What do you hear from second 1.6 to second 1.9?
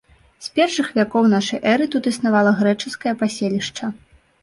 эры